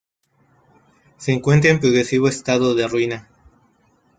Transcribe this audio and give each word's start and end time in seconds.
Se 1.17 1.31
encuentra 1.31 1.69
en 1.69 1.79
progresivo 1.79 2.27
estado 2.27 2.73
de 2.73 2.87
ruina. 2.87 3.29